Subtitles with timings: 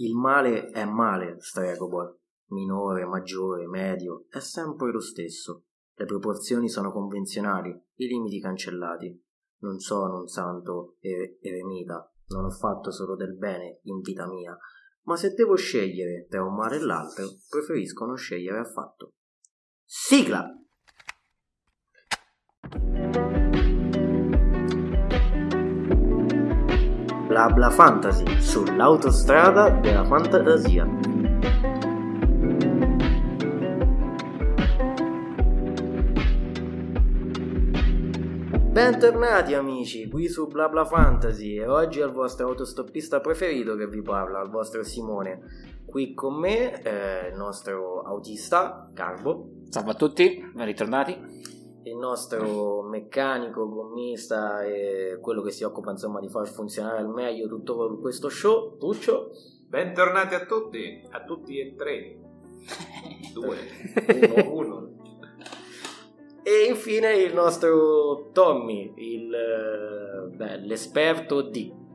[0.00, 2.20] Il male è male, Stregobor.
[2.50, 5.64] Minore, maggiore, medio, è sempre lo stesso.
[5.92, 9.20] Le proporzioni sono convenzionali, i limiti cancellati.
[9.58, 14.56] Non sono un santo e- eremita, non ho fatto solo del bene in vita mia,
[15.02, 19.14] ma se devo scegliere tra un male e l'altro, preferisco non scegliere affatto.
[19.84, 20.48] Sigla!
[27.38, 30.84] Bla bla fantasy sull'autostrada della fantasia.
[38.72, 43.86] Bentornati amici, qui su Bla Bla Fantasy e oggi è il vostro autostoppista preferito che
[43.86, 45.38] vi parla, il vostro Simone.
[45.86, 51.57] Qui con me eh, il nostro autista, Carbo, Salve a tutti, ben ritornati.
[51.88, 57.48] Il nostro meccanico, gommista e quello che si occupa insomma di far funzionare al meglio
[57.48, 59.30] tutto questo show, Tuccio.
[59.66, 62.18] Bentornati a tutti, a tutti e tre.
[63.32, 63.56] Due.
[64.44, 64.52] Uno.
[64.54, 64.96] Uno.
[66.42, 71.86] E infine il nostro Tommy, il, eh, beh, l'esperto di...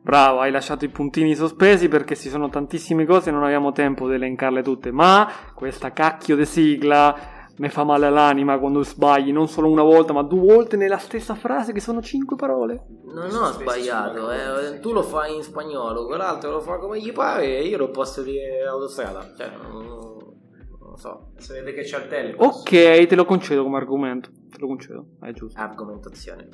[0.00, 4.08] Bravo, hai lasciato i puntini sospesi perché ci sono tantissime cose e non abbiamo tempo
[4.08, 4.90] di elencarle tutte.
[4.90, 10.12] Ma questa cacchio di sigla mi fa male all'anima quando sbagli non solo una volta,
[10.12, 12.86] ma due volte nella stessa frase che sono cinque parole.
[13.04, 17.58] Non ho sbagliato, eh, tu lo fai in spagnolo, quell'altro lo fa come gli pare
[17.58, 19.34] e io lo posso dire autostrada.
[19.36, 21.32] Cioè, non, so.
[21.36, 22.48] Si vede che c'è il telefono.
[22.48, 24.30] Ok, te lo concedo come argomento.
[24.50, 25.60] Te lo concedo, è giusto.
[25.60, 26.48] Argomentazione.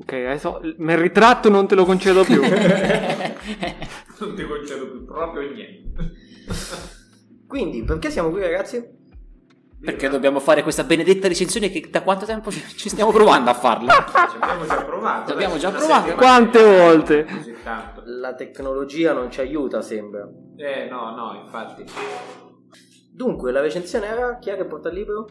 [0.00, 2.40] Ok, adesso mi ritratto non te lo concedo più.
[4.20, 6.12] Non ti concedo più proprio niente.
[7.46, 8.99] Quindi, perché siamo qui ragazzi?
[9.82, 13.92] Perché dobbiamo fare questa benedetta recensione che da quanto tempo ci, stiamo provando a farla?
[14.30, 15.32] Ci abbiamo già provato.
[15.32, 16.14] Abbiamo dai, già provato.
[16.16, 17.24] Quante volte?
[17.24, 18.02] Così tanto.
[18.04, 20.28] La tecnologia non ci aiuta, sembra.
[20.56, 21.84] Eh, no, no, infatti.
[23.10, 25.26] Dunque, la recensione era chi è che porta il libro?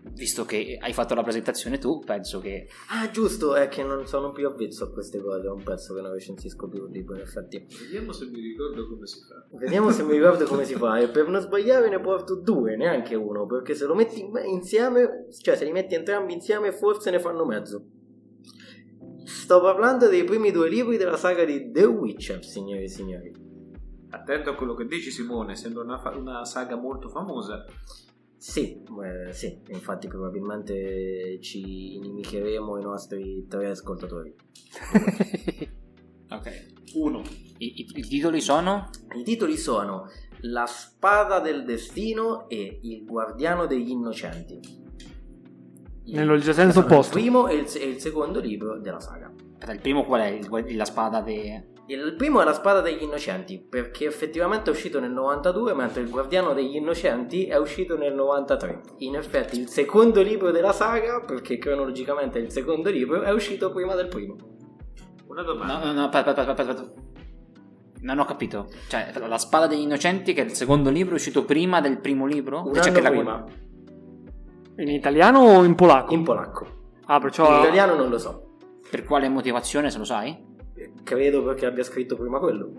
[0.00, 2.66] Visto che hai fatto la presentazione tu, penso che...
[2.88, 6.00] Ah, giusto, è che non sono più avvezzo a queste cose, è un pezzo che
[6.00, 7.66] non recensisco più un libro, in effetti.
[7.82, 9.56] Vediamo se mi ricordo come si fa.
[9.56, 10.98] Vediamo se mi ricordo come si fa.
[10.98, 13.46] E per non sbagliare ne porto due, neanche uno.
[13.46, 17.44] Perché se lo metti in- insieme, cioè se li metti entrambi insieme, forse ne fanno
[17.44, 17.84] mezzo.
[19.24, 23.32] Sto parlando dei primi due libri della saga di The Witcher, signori e signori.
[24.10, 27.64] Attento a quello che dici Simone, sembra una, fa- una saga molto famosa.
[28.38, 34.34] Sì, eh, sì, infatti probabilmente ci inimicheremo i nostri tre ascoltatori.
[36.30, 36.66] Ok.
[36.96, 37.22] Uno.
[37.56, 38.90] I, i- i titoli sono?
[39.18, 40.10] I titoli sono
[40.40, 44.60] La spada del destino e Il guardiano degli innocenti.
[46.04, 47.16] Il- Nello senso opposto.
[47.16, 49.32] Il primo e il, e il secondo libro della saga.
[49.72, 50.26] Il primo qual è?
[50.28, 51.68] Il- la spada de...
[51.90, 56.10] Il primo è La spada degli innocenti, perché effettivamente è uscito nel 92, mentre Il
[56.10, 58.80] guardiano degli innocenti è uscito nel 93.
[58.98, 63.72] In effetti il secondo libro della saga, perché cronologicamente è il secondo libro, è uscito
[63.72, 64.36] prima del primo.
[65.28, 65.78] Una domanda.
[65.78, 67.00] No, no, no, aspetta, aspetta, aspetta, aspetta.
[68.00, 68.68] Non ho capito.
[68.88, 72.26] Cioè, la spada degli innocenti, che è il secondo libro, è uscito prima del primo
[72.26, 72.64] libro?
[72.66, 73.44] Un C'è anno che la- prima,
[74.76, 76.12] In italiano o in polacco?
[76.12, 76.66] in polacco.
[77.06, 77.50] Ah, perciò...
[77.50, 78.56] In italiano non lo so.
[78.90, 80.47] Per quale motivazione, se lo sai?
[81.02, 82.72] Credo perché abbia scritto prima quello.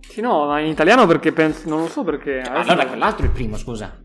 [0.00, 1.68] Sì, no, ma in italiano perché penso...
[1.68, 2.40] Non lo so perché...
[2.40, 3.98] adesso- Allora quell'altro è il primo, scusa.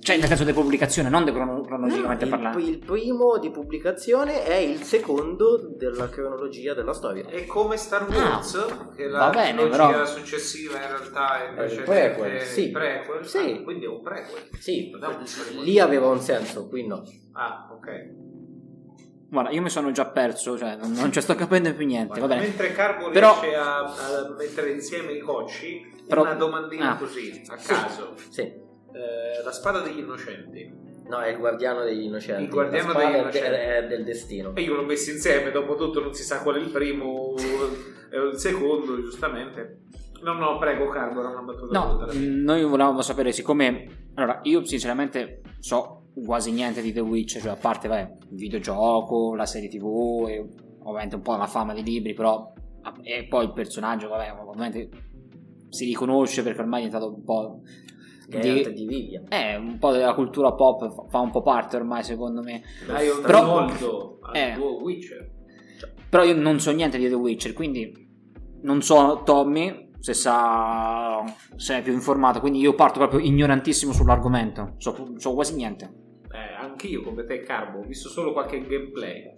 [0.00, 2.58] Cioè, nel senso di pubblicazione, non di crono- cronologicamente il, parlando.
[2.58, 7.26] il primo di pubblicazione è il secondo della cronologia della storia.
[7.26, 11.50] È come Star Wars, che la va bene, trilogia però- successiva in realtà è il
[11.50, 12.70] invece prequel, sì.
[12.70, 13.26] prequel.
[13.26, 13.38] Sì.
[13.38, 14.48] Ah, quindi è un prequel.
[14.58, 15.62] Sì, è prequel.
[15.62, 17.02] lì aveva un senso, qui no.
[17.32, 18.26] Ah, ok.
[19.30, 22.26] Guarda, io mi sono già perso, cioè non, non ci sto capendo più niente, va
[22.26, 22.40] bene.
[22.42, 26.96] Mentre Carbo Però- riesce a, a mettere insieme i cocci, Però- una domandina Ah.
[26.96, 28.14] così, a caso.
[28.30, 28.40] Sì.
[28.42, 30.86] Eh, la spada degli innocenti.
[31.08, 32.42] No, è il guardiano degli innocenti.
[32.44, 33.38] Il guardiano degli innocenti.
[33.38, 34.54] È, del destino.
[34.54, 37.34] E io l'ho messi insieme, dopo tutto non si sa qual è il primo
[38.10, 39.80] e il secondo, giustamente.
[40.22, 44.06] No, no, prego Carbo, era una battuta No, noi volevamo sapere, siccome...
[44.14, 49.34] Allora, io sinceramente so quasi niente di The Witch, cioè a parte, vabbè, il videogioco,
[49.34, 50.46] la serie tv e
[50.80, 52.52] ovviamente un po' la fama dei libri, però...
[53.02, 54.88] E poi il personaggio, vabbè, ovviamente
[55.68, 57.60] si riconosce perché ormai è diventato un po'...
[58.28, 59.22] Di- di Vivia.
[59.30, 62.62] Eh, un po' della cultura pop fa- un po' parte ormai secondo me.
[62.86, 64.52] Dai un Però- molto al eh.
[64.54, 65.30] tuo Witcher.
[66.10, 67.90] Però io non so niente di The Witcher, quindi
[68.64, 71.24] non so Tommy se sa
[71.56, 75.90] se è più informato, quindi io parto proprio ignorantissimo sull'argomento, so, so quasi niente.
[76.78, 79.32] Anch'io come te Carbo, ho visto solo qualche gameplay.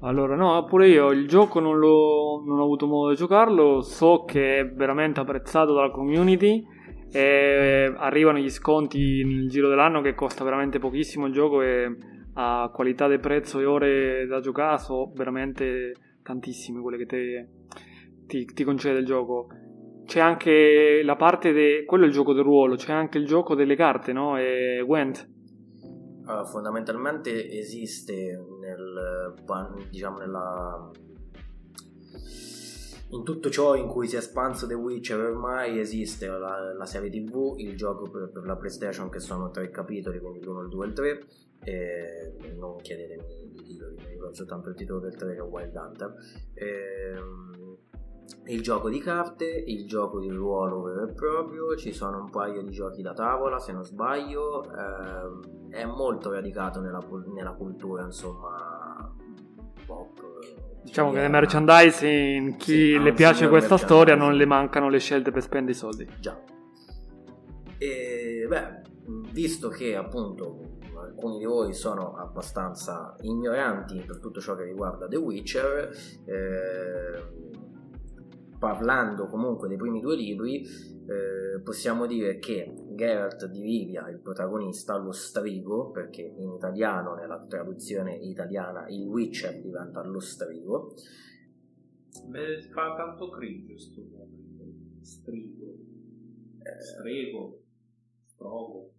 [0.00, 4.58] Allora, no, pure io il gioco non, non ho avuto modo di giocarlo, so che
[4.58, 6.62] è veramente apprezzato dalla community
[7.10, 11.96] e arrivano gli sconti nel giro dell'anno che costa veramente pochissimo il gioco e
[12.34, 17.48] a qualità di prezzo e ore da giocare sono veramente tantissime quelle che te,
[18.26, 19.46] ti, ti concede il gioco.
[20.04, 23.54] C'è anche la parte de, quello è il gioco del ruolo, c'è anche il gioco
[23.54, 24.36] delle carte, no?
[24.36, 25.34] E Gwent.
[26.26, 29.34] Allora, fondamentalmente esiste nel,
[29.90, 30.90] diciamo nella
[33.10, 37.08] in tutto ciò in cui si è espanso The Witcher ormai esiste la, la serie
[37.08, 40.84] tv, il gioco per, per, la PlayStation che sono tre capitoli, quindi l'1, il 2
[40.84, 41.26] e il 3
[41.62, 43.22] e non chiedetemi
[43.54, 46.14] i titoli, mi ricordo soltanto il titolo del 3 che è Wild Hunter.
[46.54, 47.65] E, ehm,
[48.46, 52.62] il gioco di carte, il gioco di ruolo vero e proprio, ci sono un paio
[52.62, 57.02] di giochi da tavola se non sbaglio, eh, è molto radicato nella,
[57.32, 59.12] nella cultura insomma
[59.86, 60.20] pop.
[60.82, 65.32] Diciamo che nel merchandising, chi sì, le piace questa storia non le mancano le scelte
[65.32, 66.08] per spendere i soldi.
[66.20, 66.40] Già.
[67.78, 68.82] E beh,
[69.32, 75.16] visto che appunto alcuni di voi sono abbastanza ignoranti per tutto ciò che riguarda The
[75.16, 75.90] Witcher,
[76.24, 77.44] eh,
[78.58, 84.96] parlando comunque dei primi due libri, eh, possiamo dire che Geralt di Rivia, il protagonista,
[84.96, 90.94] lo strigo, perché in italiano, nella traduzione italiana, il Witcher diventa lo strigo.
[92.26, 95.74] Beh, fa tanto cringe sto nome, strigo,
[96.62, 97.60] eh, strego,
[98.24, 98.95] strogo.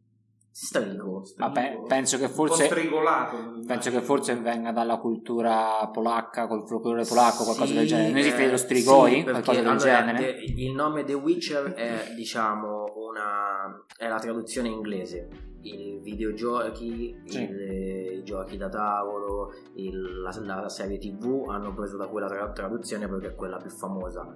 [0.59, 1.23] Strigo.
[1.37, 7.67] Vabbè, penso che forse penso che forse venga dalla cultura polacca, col folklore polacco, qualcosa
[7.67, 8.07] sì, del genere.
[8.07, 10.17] Non esiste eh, lo strigoi, sì, qualcosa del allora, genere.
[10.17, 15.27] De, il nome The Witcher è, diciamo, una è la traduzione inglese.
[15.61, 17.43] I videogiochi, sì.
[17.43, 22.49] il, i giochi da tavolo, il, la, la, serie TV hanno preso da quella tra,
[22.51, 24.33] traduzione perché è quella più famosa.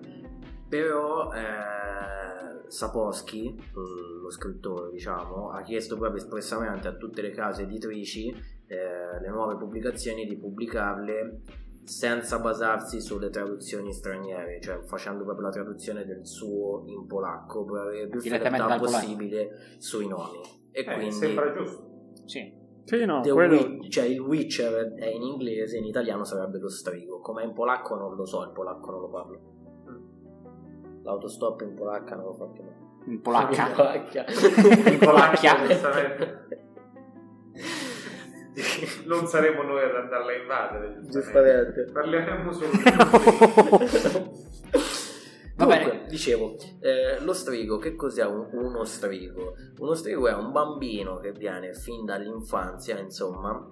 [0.69, 2.20] Però eh,
[2.67, 8.29] Sapolsky, lo scrittore, diciamo, ha chiesto proprio espressamente a tutte le case editrici
[8.71, 11.41] eh, le nuove pubblicazioni di pubblicarle
[11.83, 17.81] senza basarsi sulle traduzioni straniere, cioè facendo proprio la traduzione del suo in polacco per
[17.81, 20.39] avere più fedeltà possibile sui nomi.
[20.71, 22.13] E eh, quindi sembra giusto.
[22.25, 22.59] Sì.
[22.83, 23.55] Sì, no, quello...
[23.55, 27.19] Witch, cioè il Witcher è in inglese, in italiano sarebbe lo strigo.
[27.19, 29.60] Come in polacco non lo so, il polacco non lo parlo.
[31.03, 32.89] L'autostop in polacca non lo faccio mai.
[33.05, 33.67] In polacca?
[33.67, 34.25] In polacca.
[34.27, 35.57] in polacca,
[39.05, 40.99] non saremo noi ad andarla a invadere.
[41.09, 41.89] Giustamente.
[41.91, 42.69] Parliamo solo
[45.55, 49.53] Va bene, dicevo, eh, lo strigo, che cos'è un, uno strigo?
[49.77, 53.69] Uno strigo è un bambino che viene fin dall'infanzia, insomma,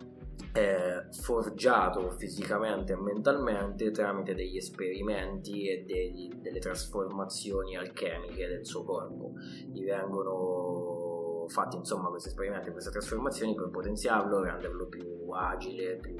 [0.53, 8.83] eh, forgiato fisicamente e mentalmente tramite degli esperimenti e degli, delle trasformazioni alchemiche del suo
[8.83, 9.33] corpo.
[9.71, 16.15] Gli vengono fatti insomma questi esperimenti, queste trasformazioni per potenziarlo, renderlo più agile, più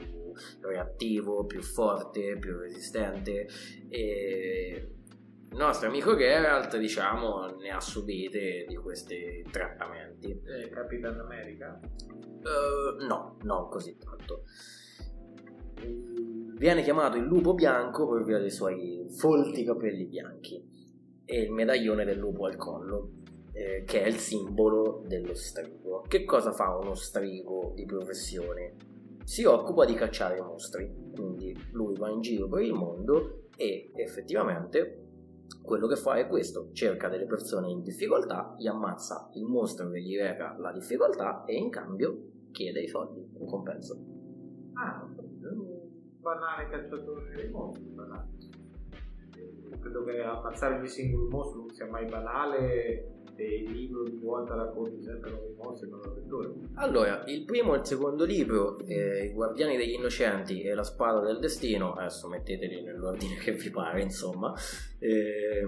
[0.61, 3.47] reattivo, più forte, più resistente
[3.89, 4.98] e
[5.51, 10.29] il nostro amico Geralt, diciamo, ne ha subite di questi trattamenti.
[10.29, 11.79] Eh, Capitan America?
[11.81, 14.43] Uh, no, non così tanto.
[16.55, 20.61] Viene chiamato il lupo bianco per via dei suoi folti capelli bianchi
[21.25, 23.11] e il medaglione del lupo al collo,
[23.53, 26.01] eh, che è il simbolo dello strigo.
[26.07, 28.75] Che cosa fa uno strigo di professione?
[29.23, 35.08] Si occupa di cacciare mostri, quindi lui va in giro per il mondo e effettivamente
[35.61, 40.01] quello che fa è questo, cerca delle persone in difficoltà, gli ammazza il mostro che
[40.01, 43.97] gli reca la difficoltà e in cambio chiede i soldi in compenso.
[44.73, 45.79] Ah, un
[46.19, 48.27] banale cacciatore dei mostri, banale.
[49.79, 55.01] Credo che ammazzare ogni singolo mostro non sia mai banale il libro di volta racconti
[55.01, 56.53] sempre nuovi mostri e nuove avventure.
[56.75, 61.21] Allora, il primo e il secondo libro, eh, I Guardiani degli Innocenti e La Spada
[61.21, 64.53] del Destino, adesso metteteli nell'ordine che vi pare, insomma,
[64.99, 65.67] eh,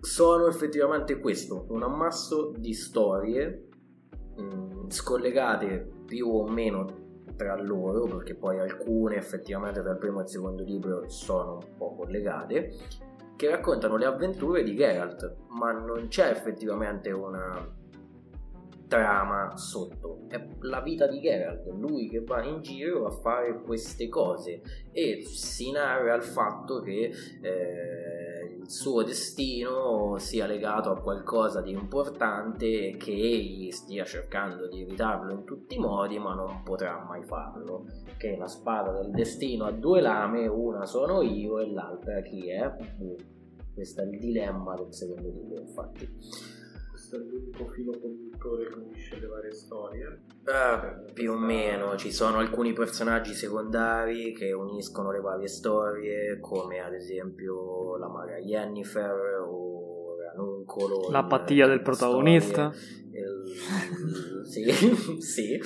[0.00, 3.68] sono effettivamente questo, un ammasso di storie
[4.36, 7.06] mh, mm, scollegate più o meno
[7.36, 12.72] tra loro, perché poi alcune effettivamente il primo e secondo libro sono un po' collegate,
[13.38, 17.72] che raccontano le avventure di Geralt, ma non c'è effettivamente una
[18.88, 24.08] trama sotto, è la vita di Geralt, lui che va in giro a fare queste
[24.08, 28.27] cose e si narra il fatto che eh,
[28.68, 35.44] suo destino sia legato a qualcosa di importante che egli stia cercando di evitarlo in
[35.44, 37.86] tutti i modi, ma non potrà mai farlo.
[38.18, 42.66] Che la spada del destino ha due lame, una sono io e l'altra chi è?
[42.98, 43.16] Uh,
[43.72, 46.08] questo è il dilemma del secondo libro, infatti.
[47.10, 50.20] È l'unico filo conduttore che unisce le varie storie.
[50.44, 56.80] Eh, più o meno ci sono alcuni personaggi secondari che uniscono le varie storie, come
[56.80, 61.10] ad esempio la maga Jennifer o Ranuncolo.
[61.10, 62.72] L'apatia del protagonista.
[63.10, 63.44] il-
[64.44, 64.64] sì,
[65.20, 65.60] sì.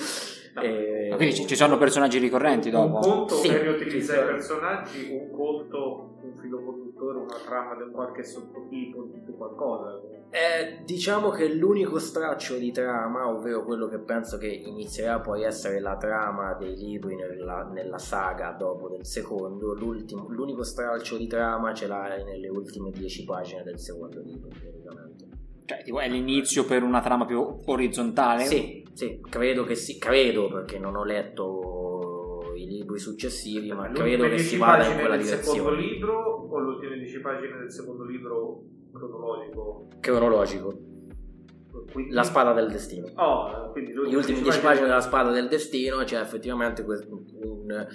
[0.55, 0.61] No.
[0.61, 2.99] Eh, Ma quindi ci, ci sono personaggi ricorrenti Un dopo?
[2.99, 7.91] conto Sì, per riutilizzare i personaggi, un conto, un filo conduttore, una trama di un
[7.91, 9.99] qualche sottotipo, di qualcosa.
[10.33, 15.49] Eh, diciamo che l'unico straccio di trama, ovvero quello che penso che inizierà poi a
[15.49, 21.27] essere la trama dei libri nella, nella saga dopo del secondo, l'ultimo- l'unico straccio di
[21.27, 25.27] trama ce l'hai nelle ultime dieci pagine del secondo libro, praticamente.
[25.65, 28.45] Cioè, tipo, è l'inizio per una trama più orizzontale?
[28.45, 34.23] Sì, sì, credo che sì, credo perché non ho letto i libri successivi, ma credo
[34.23, 35.93] che si 10 vada in pagine quella del secondo direzione.
[35.93, 38.63] libro o le ultime 10 pagine del secondo libro
[38.93, 39.87] cronologico?
[39.99, 40.77] Cronologico,
[41.91, 43.07] Quindi- la spada del destino.
[43.15, 47.07] Oh, quindi gli ultimi 10 pagine della spada del destino c'è effettivamente que-
[47.43, 47.87] un,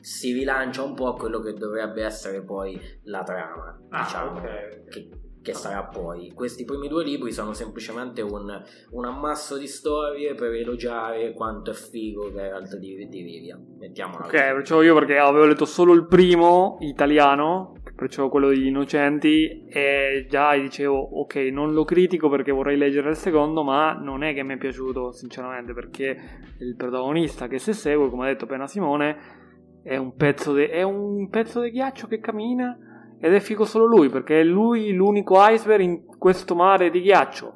[0.00, 4.88] si rilancia un po' quello che dovrebbe essere poi la trama Ah, diciamo ok.
[4.88, 5.08] che,
[5.42, 6.32] che sarà poi.
[6.32, 11.74] Questi primi due libri sono semplicemente un, un ammasso di storie per elogiare quanto è
[11.74, 14.42] figo Geralt di, di Rivia mettiamola Ok, così.
[14.42, 20.54] perciò io perché avevo letto solo il primo italiano, perciò quello degli innocenti, e già
[20.54, 24.54] dicevo ok, non lo critico perché vorrei leggere il secondo, ma non è che mi
[24.54, 26.16] è piaciuto sinceramente perché
[26.60, 29.40] il protagonista che se segue, come ha detto appena Simone,
[29.82, 32.76] è un pezzo di è un pezzo di ghiaccio che cammina
[33.24, 37.54] ed è figo solo lui perché è lui l'unico iceberg in questo mare di ghiaccio.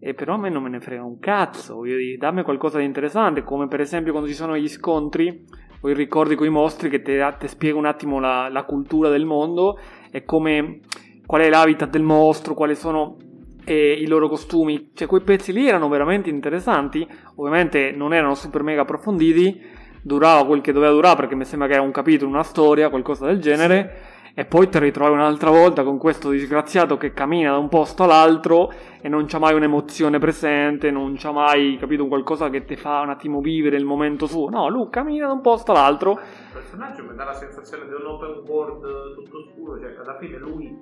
[0.00, 2.84] E però a me non me ne frega un cazzo, voglio dire, dammi qualcosa di
[2.84, 5.44] interessante, come per esempio quando ci sono gli scontri
[5.82, 9.26] o i ricordi con i mostri che ti spiega un attimo la, la cultura del
[9.26, 9.78] mondo
[10.10, 10.80] e come
[11.26, 13.16] qual è l'habitat del mostro, quali sono
[13.64, 14.92] eh, i loro costumi.
[14.94, 17.06] Cioè, quei pezzi lì erano veramente interessanti.
[17.36, 19.60] Ovviamente non erano super mega approfonditi.
[20.02, 23.26] Durava quel che doveva durare perché mi sembra che era un capitolo, una storia, qualcosa
[23.26, 24.11] del genere.
[24.34, 28.72] E poi ti ritrovi un'altra volta con questo disgraziato che cammina da un posto all'altro
[29.02, 33.00] e non c'ha mai un'emozione presente, non c'ha mai, capito, un qualcosa che ti fa
[33.00, 34.48] un attimo vivere il momento suo.
[34.48, 36.12] No, lui cammina da un posto all'altro.
[36.12, 36.20] Il
[36.50, 40.80] personaggio mi dà la sensazione di un open world tutto scuro, cioè alla fine lui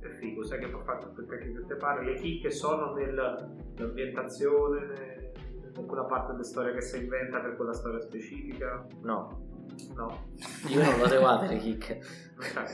[0.00, 2.92] è figo, sai che può fare tutto il cacchio che ti pare, le chicche sono
[2.92, 5.32] nell'ambientazione,
[5.78, 9.41] in quella parte della storia che si inventa per quella storia specifica, no
[9.94, 10.28] no?
[10.68, 12.00] io non l'ho trovate le chicche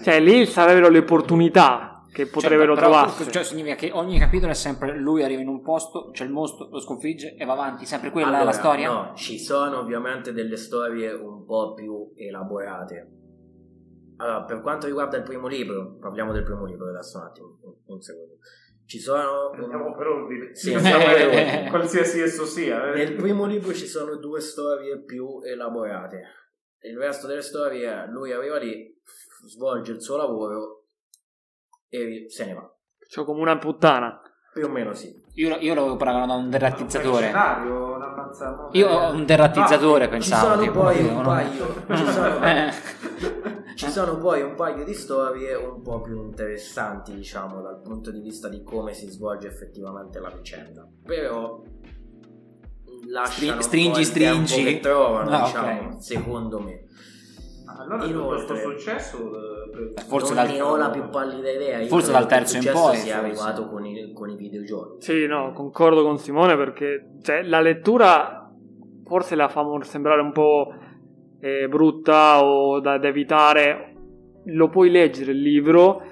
[0.02, 3.30] Cioè, lì sarebbero le opportunità che potrebbero Cioè, trovarsi.
[3.30, 6.68] Cioè, significa che ogni capitolo è sempre lui arriva in un posto, c'è il mostro,
[6.70, 7.84] lo sconfigge e va avanti.
[7.86, 8.90] Sempre quella è Allora, la storia?
[8.90, 13.12] No, ci sono ovviamente delle storie un po' più elaborate.
[14.16, 17.74] Allora, per quanto riguarda il primo libro, parliamo del primo libro adesso un attimo, un,
[17.86, 18.34] un secondo.
[18.84, 19.50] Ci sono...
[19.50, 21.68] Andiamo per ordine, Sì, andiamo per ordine.
[21.70, 22.90] qualsiasi esso sia.
[22.90, 22.96] eh.
[22.96, 26.22] Nel primo libro ci sono due storie più elaborate.
[26.82, 28.96] Il resto delle storie è lui arriva lì,
[29.46, 30.84] svolge il suo lavoro
[31.88, 32.72] e se ne va.
[33.08, 34.20] Cioè, come una puttana.
[34.52, 35.12] Più o meno sì.
[35.34, 37.32] Io, io l'avevo paragonato a un Un derratizzatore.
[38.72, 40.46] Io ho un derratizzatore, Ah, Ci pensavo.
[40.48, 41.16] sono tipo, poi no?
[41.18, 41.74] un paio...
[41.96, 42.72] Ci sono, Eh.
[43.78, 48.20] Ci sono poi un paio di storie un po' più interessanti, diciamo, dal punto di
[48.20, 50.84] vista di come si svolge effettivamente la vicenda.
[51.04, 51.62] Però
[53.10, 54.74] lasciano stringi, tempo stringi.
[54.74, 56.02] che trovano, Ah, diciamo, ok.
[56.02, 56.82] secondo me.
[57.78, 59.16] Allora tutto questo Inoltre- successo
[59.96, 61.78] eh, Forse non dal- ne ho la più pallida idea.
[61.80, 63.26] Io Forse dal terzo in poi, sia forse.
[63.26, 65.02] arrivato con i, con i videogiochi.
[65.04, 68.50] Sì, no, concordo con Simone perché cioè, la lettura
[69.04, 70.72] forse la fa sembrare un po'
[71.40, 73.94] eh, brutta o da, da evitare.
[74.46, 76.02] Lo puoi leggere il libro,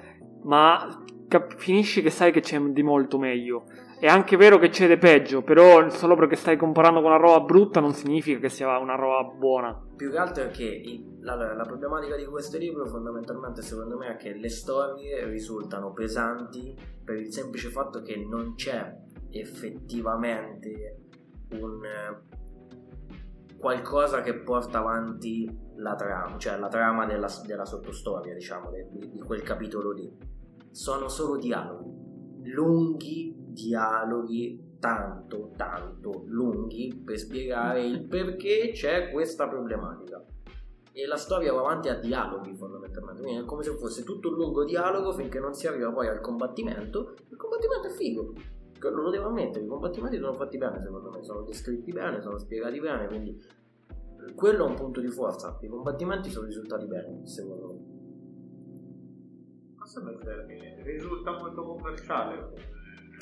[0.43, 3.65] ma cap- finisci che sai che c'è di molto meglio.
[3.99, 7.39] È anche vero che c'è di peggio, però solo perché stai comparando con una roba
[7.43, 9.75] brutta non significa che sia una roba buona.
[9.95, 14.13] Più che altro è che il- la, la problematica di questo libro fondamentalmente secondo me
[14.13, 18.95] è che le storie risultano pesanti per il semplice fatto che non c'è
[19.31, 21.01] effettivamente
[21.59, 28.71] un eh, qualcosa che porta avanti la trama, cioè la trama della, della sottostoria, diciamo,
[28.71, 30.35] di, di quel capitolo lì.
[30.77, 40.23] Sono solo dialoghi, lunghi dialoghi, tanto, tanto lunghi per spiegare il perché c'è questa problematica.
[40.91, 44.35] e la storia va avanti a dialoghi fondamentalmente, quindi è come se fosse tutto un
[44.35, 48.33] lungo dialogo finché non si arriva poi al combattimento, il combattimento è figo,
[48.79, 52.37] quello lo devo ammettere, i combattimenti sono fatti bene secondo me, sono descritti bene, sono
[52.37, 53.43] spiegati bene, quindi
[54.35, 57.96] quello è un punto di forza, i combattimenti sono risultati bene secondo me.
[59.87, 62.75] È il termine, risulta molto commerciale.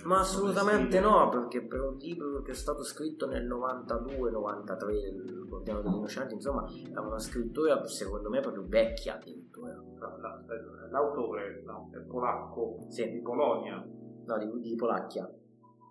[0.03, 5.81] Ma assolutamente no, perché per un libro che è stato scritto nel 92-93, il Guardiano
[5.81, 9.73] degli Innocenti, insomma, è una scrittura secondo me proprio vecchia addirittura.
[10.91, 13.09] L'autore no, è polacco Sì.
[13.09, 13.83] di Polonia.
[14.25, 15.31] No, di, di Polacchia.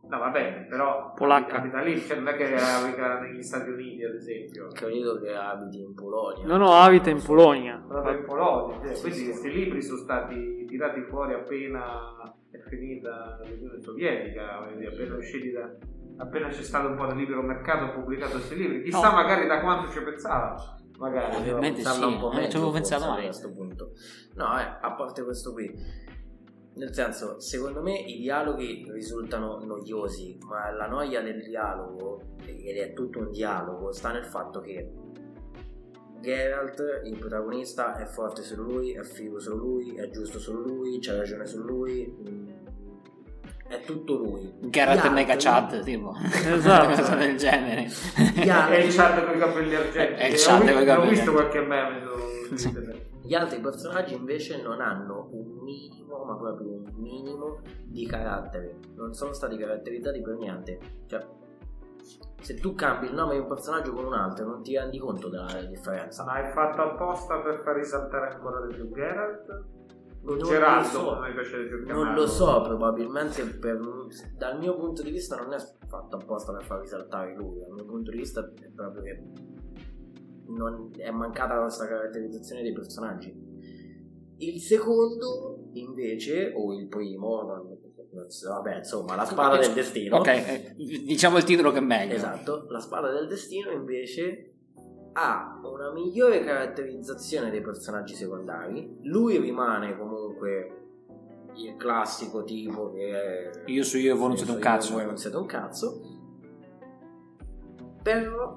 [0.06, 1.56] No, va bene, però Polacca.
[1.56, 4.68] abita lì, cioè non è che abita negli Stati Uniti, ad esempio.
[4.72, 6.46] Credo che abiti in Polonia.
[6.46, 7.82] No, no, abita in Polonia.
[7.86, 9.24] Proprio in Polonia, cioè, Sì, quindi sì.
[9.26, 15.68] questi libri sono stati tirati fuori appena è finita l'Unione Sovietica, quindi appena usciti da,
[16.18, 18.82] appena c'è stato un po' di libero mercato, ho pubblicato questi libri.
[18.82, 19.14] Chissà No.
[19.14, 20.54] magari da quanto ci pensava.
[20.98, 21.34] Magari.
[21.36, 23.24] Ovviamente sì, un po' non ci meglio, avevo forse, pensato a mai.
[23.24, 23.90] questo punto.
[24.36, 25.74] No, eh, a parte questo qui.
[26.76, 32.92] Nel senso, secondo me i dialoghi risultano noiosi, ma la noia del dialogo, ed è
[32.92, 34.90] tutto un dialogo, sta nel fatto che
[36.20, 40.98] Geralt, il protagonista, è forte solo lui, è figo solo lui, è giusto solo lui,
[40.98, 42.48] c'ha ragione solo lui, mm,
[43.68, 44.52] è tutto lui.
[44.60, 46.14] Geralt e Mega Chad, tipo.
[46.22, 46.86] Esatto.
[46.86, 47.88] Una cosa del genere.
[48.14, 50.20] È il chat con i capelli argenti.
[50.20, 51.30] È il chat con i capelli Ho visto argenti.
[51.30, 52.72] qualche meme su.
[53.26, 58.78] Gli altri personaggi invece non hanno un minimo, ma proprio un minimo di carattere.
[58.94, 60.78] Non sono stati caratterizzati per niente.
[61.06, 61.26] Cioè,
[62.40, 65.28] se tu cambi il nome di un personaggio con un altro, non ti rendi conto
[65.28, 66.24] della differenza.
[66.24, 69.64] Ma hai fatto apposta per far risaltare ancora di più Geralt?
[70.24, 71.14] Non Geraldo, so.
[71.16, 72.20] come piace di più Non chiamarlo.
[72.20, 73.78] lo so, probabilmente per,
[74.36, 77.58] dal mio punto di vista non è fatto apposta per far risaltare lui.
[77.60, 79.22] Dal mio punto di vista è proprio che
[80.46, 83.52] non è mancata questa caratterizzazione dei personaggi.
[84.38, 87.78] Il secondo, invece, o il primo, non-
[88.12, 90.18] non so, vabbè, insomma, la spada del destino.
[90.18, 92.14] Ok, eh, diciamo il titolo che è meglio.
[92.14, 94.50] Esatto, la spada del destino invece
[95.14, 98.98] ha una migliore caratterizzazione dei personaggi secondari.
[99.02, 100.78] Lui rimane comunque
[101.56, 104.92] il classico tipo che è Io su io voi non siete un cazzo.
[104.94, 106.00] voi non siete un cazzo.
[108.02, 108.54] Però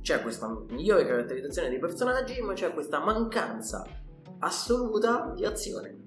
[0.00, 3.84] c'è questa migliore caratterizzazione dei personaggi, ma c'è questa mancanza
[4.40, 5.97] assoluta di azione.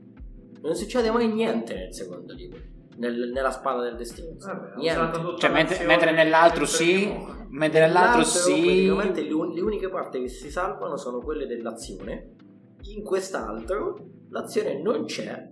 [0.62, 2.60] Non succede mai niente nel secondo libro,
[2.98, 4.36] nel- nella spada del destino.
[4.38, 5.38] Vabbè, niente.
[5.40, 7.06] Cioè, mentre, mentre nell'altro sì,
[7.50, 8.62] mentre nell'altro Nell'altro, sì.
[8.62, 12.36] Praticamente le, un- le uniche parti che si salvano sono quelle dell'azione.
[12.84, 13.98] In quest'altro
[14.30, 15.50] l'azione non c'è.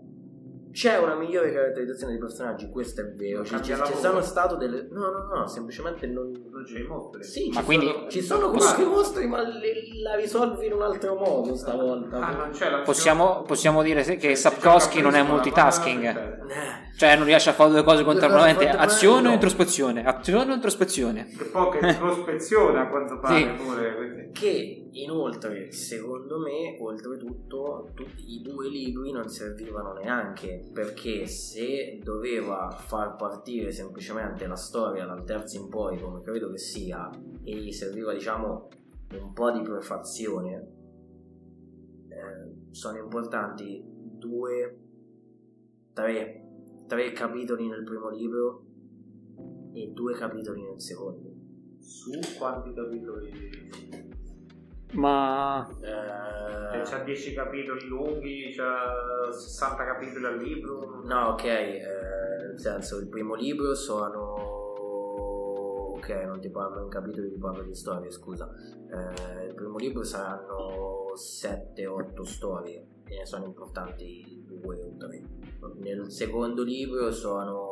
[0.72, 3.44] C'è una migliore caratterizzazione dei personaggi, questo è vero.
[3.44, 4.88] Ci, ci, ci sono state delle.
[4.92, 6.32] No, no, no, semplicemente non.
[6.52, 7.24] Non c'è i mostri.
[7.24, 8.74] Sì, Ma ci quindi- sono, ci sono Guarda.
[8.74, 12.18] comunque i mostri, ma le- la risolvi in un altro modo stavolta.
[12.20, 12.84] Ah, non c'è l'azione.
[12.84, 16.04] Possiamo, possiamo dire che Se Sapkowski non è multitasking.
[16.14, 18.68] cioè, Eh, Cioè non riesce a fare due cose contemporaneamente.
[18.70, 20.04] Azione o introspezione?
[20.06, 21.28] Azione o introspezione?
[21.36, 23.46] Che poi che introspezione a quanto pare Sì.
[23.64, 23.96] pure.
[23.96, 32.00] quindi- Che inoltre, secondo me, oltretutto, tutti i due libri non servivano neanche perché se
[32.04, 37.10] doveva far partire semplicemente la storia dal terzo in poi, come credo che sia,
[37.44, 38.68] e gli serviva, diciamo,
[39.14, 40.72] un po' di prefazione,
[42.10, 44.80] eh, sono importanti due,
[45.94, 46.48] tre,
[46.88, 48.66] tre capitoli nel primo libro
[49.74, 51.30] e due capitoli nel secondo.
[51.80, 53.99] Su quanti capitoli?
[54.94, 55.88] Ma Eh,
[56.72, 61.02] Cioè, c'ha 10 capitoli lunghi, c'ha 60 capitoli al libro.
[61.04, 61.82] No, ok, eh,
[62.48, 64.58] nel senso il primo libro sono...
[65.96, 68.50] Ok, non ti parlo in capitoli, ti parlo di storie, scusa.
[68.90, 75.24] Eh, il primo libro saranno 7-8 storie, e ne sono importanti 2 o 3.
[75.80, 77.69] Nel secondo libro sono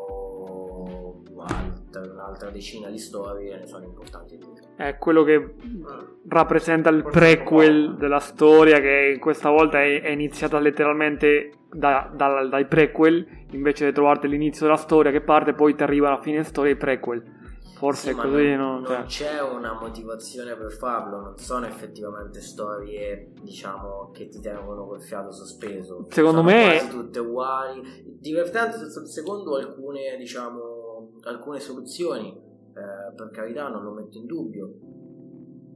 [1.33, 4.49] un'altra decina di storie, ne sono importanti 2.
[4.77, 6.05] è quello che Ah.
[6.27, 13.25] rappresenta il prequel della storia che questa volta è, iniziata letteralmente da- dal- dai prequel
[13.51, 16.77] invece di trovarti l'inizio della storia che parte poi ti arriva alla fine storia i
[16.77, 17.35] prequel
[17.77, 18.89] forse Sì, è così non, no?
[18.89, 24.87] non Cioè, c'è una motivazione per farlo, non sono effettivamente storie, diciamo, che ti tengono
[24.87, 26.07] col fiato sospeso.
[26.09, 27.81] Secondo sono me- quasi tutte uguali.
[28.19, 30.76] Divertente sul secondo alcune, diciamo,
[31.27, 34.73] alcune soluzioni, eh, per carità, non lo metto in dubbio,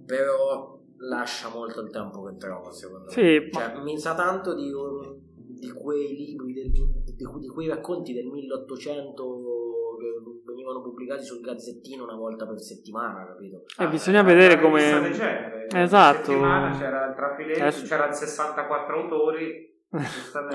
[0.05, 3.11] però lascia molto il tempo che trova, secondo me.
[3.11, 6.85] sì ma- Cioè, mi sa tanto di, un- di quei libri, del- di,
[7.15, 13.63] di quei racconti del 1800 che venivano pubblicati sul gazzettino una volta per settimana, capito?
[13.79, 14.67] E bisogna vedere Una
[14.99, 15.67] rivista come...
[15.83, 16.31] Esatto.
[16.31, 19.69] Una settimana c'era il trafiletto, Adesso- c'erano 64 autori.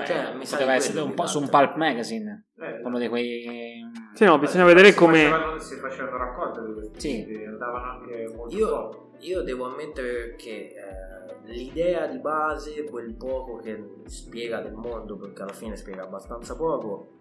[0.05, 3.76] Cioè, mi sa Poteva essere un po' su un pulp magazine, Eh, uno di quei...
[4.13, 5.29] Sì, no, bisogna vedere si come...
[5.29, 7.43] Facevano, si facevano raccolte di questi Sì.
[7.45, 14.01] andavano anche molto Io, io devo ammettere che eh, l'idea di base, quel poco che
[14.05, 17.17] spiega del mondo, perché alla fine spiega abbastanza poco,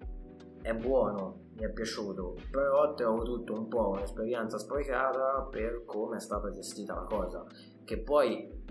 [0.62, 6.20] è buono, mi è piaciuto, però trovo tutto un po' un'esperienza sprecata per come è
[6.20, 7.44] stata gestita la cosa,
[7.84, 8.64] che poi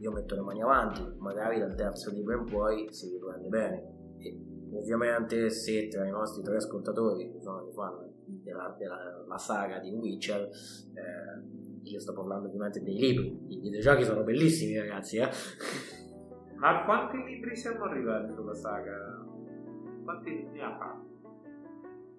[0.00, 3.98] io metto le mani avanti, magari dal terzo libro in poi si riprende bene.
[4.18, 9.78] E ovviamente se tra i nostri tre ascoltatori sono i fan della, della- la saga
[9.78, 15.28] di Witcher, eh, io sto parlando ovviamente dei libri, i videogiochi sono bellissimi ragazzi, eh?
[16.56, 19.24] Ma a quanti libri siamo arrivati sulla saga?
[20.04, 21.08] Quanti ne ha fatti?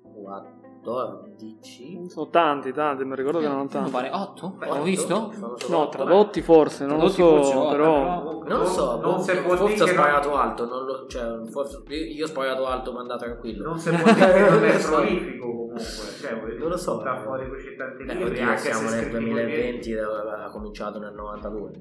[0.03, 3.91] 14 Sono tanti, tanti, mi ricordo che erano tanti.
[3.91, 4.55] pare 8?
[4.57, 5.31] Beh, Ho visto?
[5.69, 8.21] No, tradotti forse, non lo Tradotti forse, so, però...
[8.23, 11.83] Comunque, Non lo so, non si può forse ho sparato alto, non lo- cioè, forse-
[11.93, 13.67] io, ho sparato alto, ma andate tranquillo.
[13.69, 14.91] Non si può dire che non è Non lo so.
[14.95, 15.81] prolifico comunque,
[16.19, 16.99] cioè, dire, Non lo so.
[16.99, 20.99] sta fuori così tanti Beh, libri, anche se siamo nel scritti con 2020, ha cominciato
[20.99, 21.71] nel 92.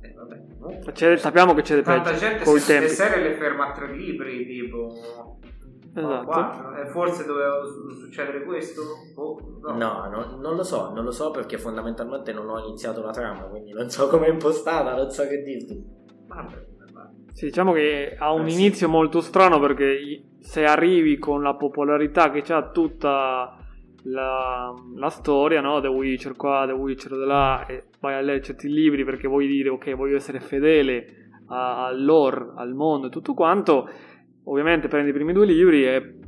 [0.00, 0.92] Eh, vabbè, comunque.
[0.92, 4.46] C'è- sappiamo che c'è Tanta peggio, i si- le serie le ferma a tre libri,
[4.46, 5.27] tipo...
[5.94, 6.24] Esatto.
[6.26, 6.76] quattro.
[6.76, 8.82] E forse doveva su- succedere questo?
[9.16, 9.76] Oh, no.
[9.76, 13.42] No, no, non lo so, non lo so perché fondamentalmente non ho iniziato la trama,
[13.42, 15.84] quindi non so come è impostata, non so che dirti.
[16.26, 16.66] Vabbè.
[17.32, 18.60] Sì, diciamo che ha un Eh, sì.
[18.60, 23.56] inizio molto strano perché se arrivi con la popolarità che c'ha tutta
[24.02, 25.80] la, la storia, no?
[25.80, 29.68] The Witcher qua, The Witcher là, e vai a leggerti i libri perché vuoi dire
[29.68, 33.88] ok, voglio essere fedele a- al lore, al mondo e tutto quanto,
[34.48, 36.18] ovviamente prendi i primi due libri e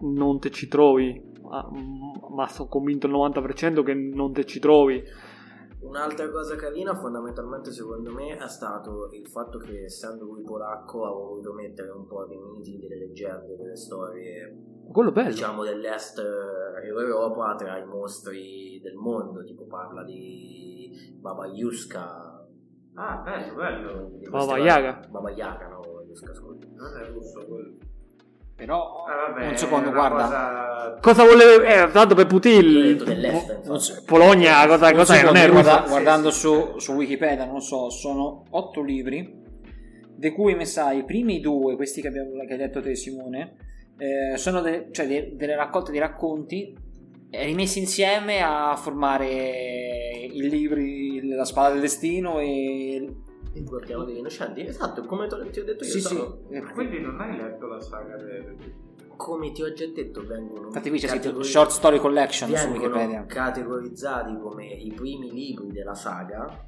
[0.00, 1.68] non te ci trovi, ma,
[2.34, 5.02] ma sono convinto al 90% che non te ci trovi.
[5.80, 11.10] Un'altra cosa carina fondamentalmente secondo me è stato il fatto che essendo lui polacco ha
[11.10, 14.56] voluto mettere un po' dei miti, delle leggende, delle storie
[14.90, 15.28] Quello è bello.
[15.28, 22.46] diciamo dell'est eh, Europa tra i mostri del mondo, tipo parla di Baba Yuska.
[22.94, 24.10] Ah, bello, bello.
[24.30, 25.06] Baba Yaga.
[25.10, 25.68] Baba Yaga,
[26.22, 27.72] Non è russo quello.
[28.56, 30.22] Però, Ah, vabbè, un secondo, guarda.
[30.22, 31.62] cosa- Cosa volevo...
[31.64, 32.96] Eh, tanto per Putin...
[34.06, 35.22] Polonia, cosa, cosa è?
[35.24, 35.88] Non secondo, è guarda- russa?
[35.90, 39.42] guardando su, su Wikipedia, non so, sono otto libri,
[40.16, 43.56] di cui mi sa i primi due, questi che, abbiamo, che hai detto te Simone,
[43.98, 46.76] eh, sono de- cioè de- delle raccolte di racconti
[47.30, 49.26] eh, rimessi insieme a formare
[50.30, 53.04] i libri La spada del destino e...
[53.54, 55.90] Il guardiano degli innocenti, esatto, come te- ti ho detto io.
[55.90, 56.06] Sì, sì.
[56.14, 58.56] sono- eh, Quindi non hai letto la saga del...
[59.16, 62.68] Come ti ho già detto, vengono Infatti qui c'è scritto categori- Short Story Collection su
[62.68, 63.24] vengono Wikipedia.
[63.26, 66.66] categorizzati come i primi libri della saga,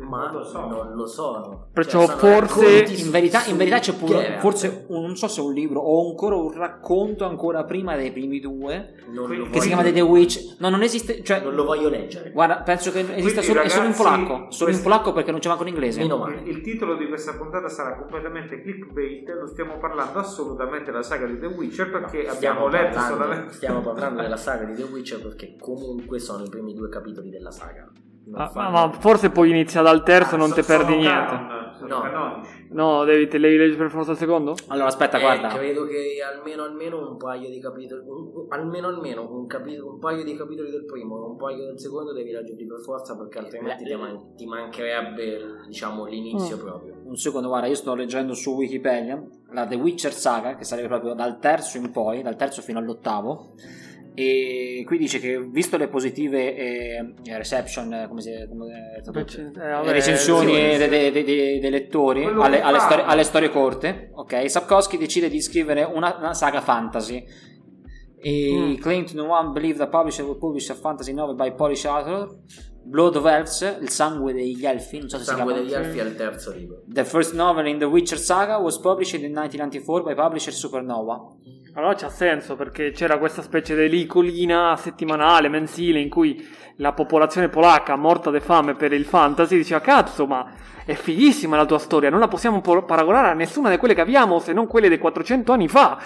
[0.00, 0.66] ma Non lo so.
[0.66, 1.68] non lo sono.
[1.72, 5.52] Perciò sono forse- In verità, in verità c'è pure, forse un- non so se un
[5.52, 9.66] libro o ancora un racconto ancora prima dei primi due non che che voglio- si
[9.68, 10.56] chiama The, The Witch.
[10.58, 12.30] No, non esiste, cioè Non lo voglio leggere.
[12.32, 14.50] Guarda, penso che esista Quindi, solo, è solo in ragazzi, polacco.
[14.50, 16.00] Solo in questo- polacco perché non c'è manco in inglese.
[16.00, 16.40] Meno male.
[16.44, 21.26] Il, il titolo di questa puntata sarà completamente clickbait, non stiamo parlando assolutamente della saga
[21.26, 23.52] di The Witcher perché abbiamo Stiamo letto parlando, solamente...
[23.54, 27.50] stiamo parlando della saga di The Witcher perché comunque sono i primi due capitoli della
[27.50, 27.90] saga.
[28.32, 31.30] Ah, fanno- ma forse poi inizia dal terzo Ah, non so- ti perdi sono niente.
[31.34, 32.00] canon, sono No.
[32.02, 32.68] canonici.
[32.70, 34.54] No, devi, te devi leggere per forza il secondo?
[34.68, 35.48] Allora, aspetta, Eh, guarda.
[35.48, 40.22] credo che almeno almeno un paio di capitoli un- almeno almeno un, capi- un paio
[40.22, 43.82] di capitoli del primo e un paio del secondo devi leggerli per forza perché altrimenti
[43.84, 46.60] ti, man- ti mancherebbe diciamo l'inizio Mm.
[46.60, 49.20] proprio Un secondo, guarda, io sto leggendo su Wikipedia
[49.52, 53.54] la The Witcher Saga, che sarebbe proprio dal terzo in poi, dal terzo fino all'ottavo.
[54.22, 59.70] E qui dice che visto le positive eh, reception, eh, come si come, Eh, le
[59.70, 64.50] vabbè, recensioni sì, dei, dei- dei- dei- lettori alle, alle storie, alle storie corte, ok?
[64.50, 67.24] Sapkowski decide di scrivere una, una saga fantasy.
[68.22, 68.74] E Mm.
[68.76, 72.28] claim to no one believe the publisher will publish a fantasy novel by Polish author.
[72.82, 75.98] Blood of Elves, il sangue degli elfi, non so il se si sangue degli elfi
[75.98, 80.02] è il terzo libro The first novel in the Witcher saga was published in 1994
[80.02, 81.18] by publisher Supernova.
[81.74, 86.44] Allora c'ha senso perché c'era questa specie di edicolina settimanale, mensile, in cui
[86.76, 90.50] la popolazione polacca, morta di fame per il fantasy, diceva cazzo ma
[90.84, 94.00] è fighissima la tua storia, non la possiamo po- paragonare a nessuna di quelle che
[94.00, 95.98] abbiamo se non quelle dei 400 anni fa.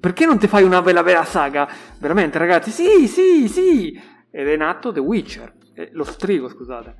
[0.00, 1.68] Perché non ti fai una bella vera saga?
[1.98, 3.98] Veramente ragazzi, sì, sì, sì!
[4.32, 6.94] Ed è nato The Witcher, eh, lo strigo scusate.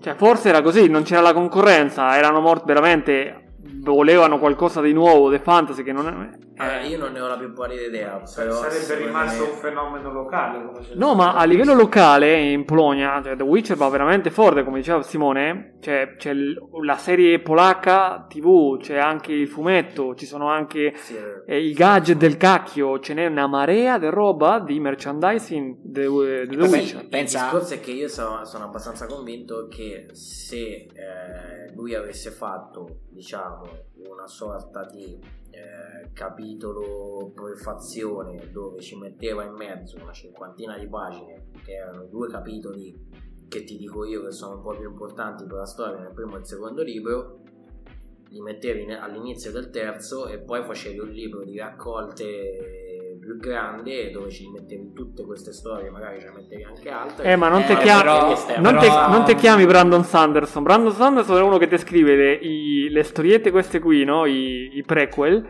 [0.00, 3.45] Cioè, forse era così, non c'era la concorrenza, erano morti veramente
[3.80, 6.44] volevano qualcosa di nuovo, The Fantasy, che non è...
[6.58, 8.22] Eh, io non ne ho la più pallida idea.
[8.34, 10.70] Però Sarebbe rimasto me- un fenomeno locale.
[10.94, 15.02] No, ma a livello locale in Polonia, cioè, The Witcher va veramente forte, come diceva
[15.02, 15.76] Simone.
[15.80, 21.14] Cioè, c'è il- la serie polacca TV, c'è anche il fumetto, ci sono anche Sì,
[21.14, 21.42] eh.
[21.56, 26.46] eh, i gadget del cacchio, ce n'è una marea di roba di merchandising di The,
[26.48, 27.08] The Vabbè, Witcher.
[27.08, 32.30] pensa- Il discorso è che io sono, sono abbastanza convinto che se eh, lui avesse
[32.30, 33.55] fatto, diciamo,
[34.08, 35.18] una sorta di
[35.50, 42.28] eh, capitolo prefazione dove ci metteva in mezzo una cinquantina di pagine, che erano due
[42.28, 46.12] capitoli che ti dico io che sono un po' più importanti per la storia nel
[46.12, 47.40] primo e il secondo libro,
[48.28, 52.85] li mettevi all'inizio del terzo e poi facevi un libro di raccolte
[53.26, 57.24] più grande dove ci mettevi tutte queste storie, magari ce ne mettevi anche altre.
[57.32, 58.26] Eh, ma non Eh, te chiami, però-
[58.60, 60.62] non, però- te, non te chiami Brandon Sanderson.
[60.62, 64.24] Brandon Sanderson è uno che ti scrive le, i- le storiette queste qui, no?
[64.26, 65.44] I, i prequel.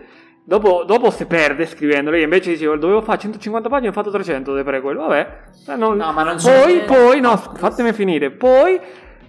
[0.49, 2.23] Dopo, dopo si perde scrivendole.
[2.23, 4.97] Invece dicevo, dovevo fare 150 pagine, ho fatto 300 dei prequel.
[4.97, 5.29] Vabbè.
[5.69, 8.31] Eh, non- No, ma non poi, poi, no, fatemi finire.
[8.31, 8.79] Poi,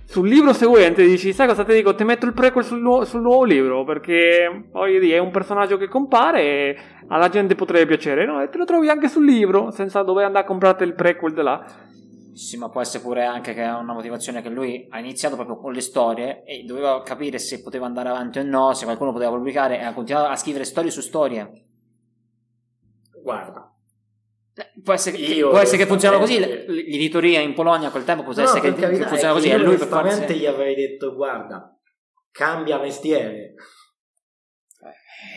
[0.10, 1.93] sul libro seguente dici, sai cosa ti dico?
[1.93, 5.76] Ti metto il prequel sul, nuovo- sul nuovo libro, perché voglio dire, è un personaggio
[5.76, 6.78] che compare e
[7.10, 8.26] alla gente potrebbe piacere.
[8.26, 11.34] No, e te lo trovi anche sul libro, senza dover andare a comprare il prequel
[11.34, 11.65] di là.
[12.34, 15.58] Sì, ma può essere pure anche che è una motivazione che lui ha iniziato proprio
[15.58, 19.32] con le storie e doveva capire se poteva andare avanti o no, se qualcuno poteva
[19.32, 21.66] pubblicare e ha continuato a scrivere storie su storie.
[24.88, 27.91] Può essere, che- Io può essere che funziona così, onestamente- l- l'editoria in Polonia a
[27.91, 30.32] quel tempo può No, essere che, carità, che funziona è così e lui per forza...
[30.32, 31.78] gli avrei detto guarda
[32.32, 33.56] cambia mestiere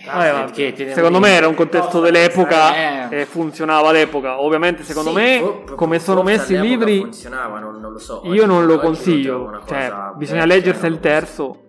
[0.07, 3.21] ma perché secondo me era un contesto No, dell'epoca eh.
[3.23, 4.41] e funzionava all'epoca.
[4.41, 8.47] Ovviamente, secondo Sì, me, come sono messi i libri, funzionava non, non lo so io
[8.47, 9.61] non lo consiglio.
[9.67, 11.65] Cioè, bisogna leggersi il terzo.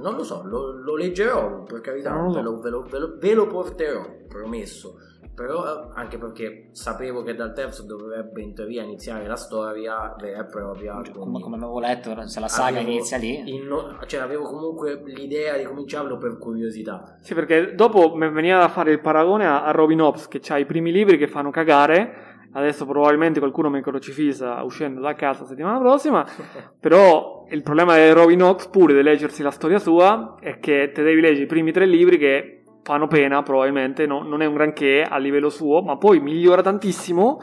[0.00, 2.38] Non lo so lo, lo leggerò per carità Non lo so.
[2.38, 4.96] ve, lo, ve lo- ve lo- ve lo porterò promesso
[5.32, 10.40] però eh, anche perché sapevo che dal terzo dovrebbe in teoria iniziare la storia vera
[10.40, 13.54] e propria Come, come avevo letto, se la saga avevo inizia lì...
[13.54, 18.68] inno- cioè avevo comunque l'idea di cominciarlo per curiosità Sì, perché dopo mi veniva da
[18.68, 22.29] fare il paragone a, a Robin Hobbs, che ha i primi libri che fanno cagare.
[22.52, 26.26] Adesso probabilmente qualcuno mi crocifissa uscendo da casa settimana prossima.
[26.80, 31.02] Però il problema di Robin Hobbs, pure di leggersi la storia sua, è che te
[31.02, 35.02] devi leggere i primi tre libri che fanno pena, probabilmente, no- non è un granché
[35.02, 37.40] a livello suo, ma poi migliora tantissimo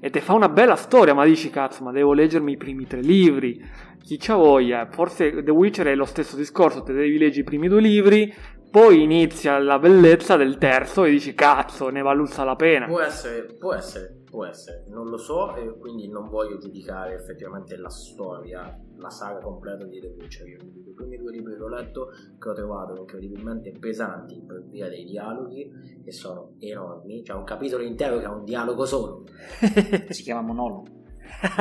[0.00, 3.00] e ti fa una bella storia, ma dici cazzo, ma devo leggermi i primi tre
[3.00, 3.60] libri.
[4.02, 7.68] Chi c'ha voglia, forse The Witcher è lo stesso discorso, te devi leggere i primi
[7.68, 8.32] due libri,
[8.70, 12.86] poi inizia la bellezza del terzo e dici cazzo, ne valuta la pena.
[12.86, 17.76] Può essere, può essere, può essere, non lo so e quindi non voglio giudicare effettivamente
[17.76, 20.46] la storia, la saga completa di The Witcher.
[20.46, 24.88] Io i primi due libri che ho letto che ho trovato incredibilmente pesanti per via
[24.88, 29.24] dei dialoghi che sono enormi, c'è un capitolo intero che ha un dialogo solo.
[30.08, 30.97] Si chiama monologo.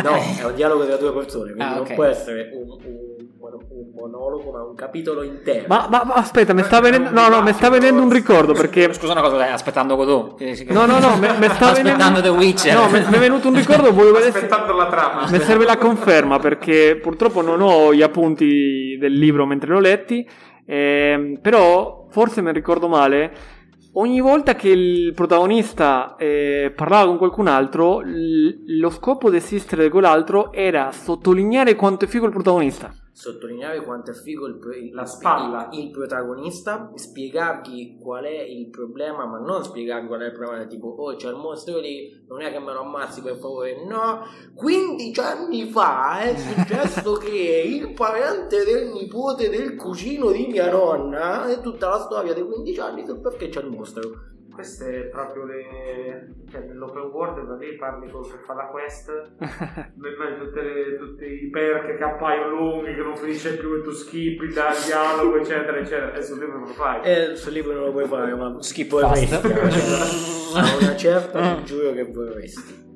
[0.04, 1.94] No, è un dialogo tra due persone, quindi Ah, non ok.
[1.94, 3.26] può essere un, un-
[3.70, 5.66] un monologo, ma un capitolo intero.
[5.68, 8.92] Ma, ma- ma aspetta, mi sta venendo, no, no, mi sta venendo un ricordo perché
[8.94, 10.40] Scusa una cosa, stai aspettando Godot?
[10.70, 12.04] No, no, no, me, me sta venendo...
[12.04, 12.74] aspettando The Witcher.
[12.74, 15.30] No, mi mi è venuto un ricordo, volevo vedere Aspettando la trama.
[15.30, 20.28] Mi serve la conferma perché purtroppo non ho gli appunti del libro mentre l'ho letti,
[20.66, 23.32] ehm, però forse mi ricordo male.
[24.00, 29.86] Ogni volta che il protagonista eh, parlava con qualcun altro, l- lo scopo di esistere
[29.86, 32.94] di quell'altro era sottolineare quanto è figo il protagonista.
[33.18, 35.70] Sottolineare quanto è figo il, il- La spalla.
[35.72, 40.66] il, il protagonista, spiegargli qual è il problema, ma non spiegargli qual è il problema,
[40.66, 44.22] tipo, oh c'è il mostro lì, non è che me lo ammazzi per favore, no,
[44.54, 51.48] 15 anni fa è successo che il parente del nipote del cugino di mia nonna,
[51.48, 54.36] è tutta la storia dei 15 anni perché c'è il mostro.
[54.58, 56.34] Queste è proprio le.
[56.50, 59.12] cioè nell'open world da lì parli col che fa la quest.
[59.38, 64.74] Le- tutti i perk che appaiono lunghi, che non finisce più e tu skippi dal
[64.84, 66.12] dialogo, eccetera, eccetera.
[66.16, 67.02] E sul libro non lo fai.
[67.04, 68.62] E sul libro non lo puoi fare, ma una
[69.28, 69.48] certa-
[70.60, 72.87] a una certa ti giuro che vorresti.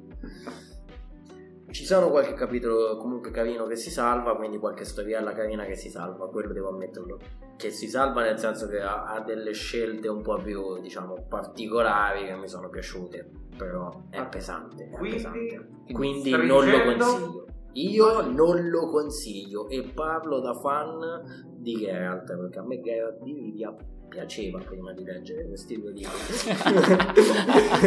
[1.71, 5.89] Ci sono qualche capitolo comunque carino che si salva, quindi qualche storiella carina che si
[5.89, 7.17] salva, quello devo ammetterlo.
[7.55, 12.25] Che si salva nel senso che ha, ha delle scelte un po' più, diciamo, particolari
[12.25, 14.89] che mi sono piaciute, però è pesante.
[14.89, 15.67] È Quindi, pesante.
[15.93, 17.45] Quindi non lo consiglio.
[17.73, 23.33] Io non lo consiglio e parlo da fan di Geralt perché a me Geralt di
[23.33, 23.73] Rivia
[24.11, 26.11] piaceva prima di leggere questi due libri.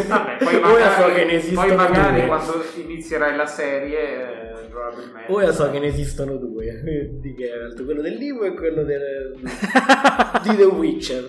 [0.07, 2.27] Vabbè, poi Ora so magari, che ne esistono poi magari due.
[2.27, 5.31] quando inizierai la serie, eh, probabilmente.
[5.31, 6.81] Ora so che ne esistono due
[7.21, 9.35] di Geralt, quello del libro e quello del,
[10.41, 11.27] di The Witcher.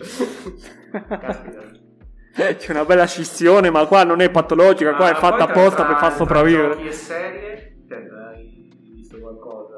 [1.09, 1.85] Caspita.
[2.57, 5.63] C'è una bella scissione, ma qua non è patologica, qua Ma è fatta poi tra-
[5.63, 6.75] apposta per far sopravvivere.
[6.75, 9.75] Giochi e serie, cioè, hai visto qualcosa?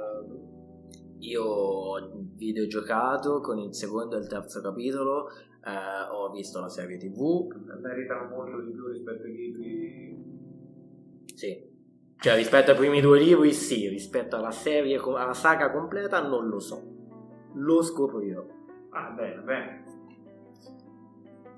[1.20, 6.96] Io ho videogiocato con il secondo e il terzo capitolo, eh, ho visto la serie
[6.96, 10.24] tv, Meritano molto di più rispetto ai libri.
[11.35, 11.66] sì.
[12.20, 16.59] Cioè rispetto ai primi due libri sì, rispetto alla serie, alla saga completa non lo
[16.59, 16.83] so.
[17.55, 18.44] Lo scoprirò.
[18.90, 19.88] Ah, bene, bene.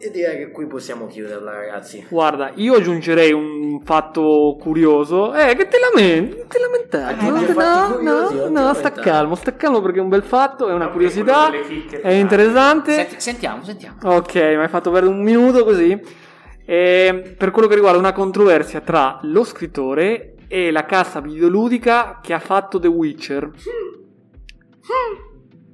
[0.03, 2.07] E direi che qui possiamo chiuderla ragazzi.
[2.09, 5.35] Guarda, io aggiungerei un fatto curioso.
[5.35, 6.39] Eh, che te lamenti?
[6.39, 7.15] Non te lamentare.
[7.15, 10.73] Aggiunge No, no, ti no, sta calmo, sta calmo perché è un bel fatto, è
[10.73, 11.51] una Ok, curiosità,
[12.01, 12.95] è interessante.
[12.95, 13.97] Senti- sentiamo, sentiamo.
[14.03, 16.01] Ok, mi hai fatto perdere un minuto così.
[16.65, 22.33] E per quello che riguarda una controversia tra lo scrittore e la casa videoludica che
[22.33, 23.51] ha fatto The Witcher.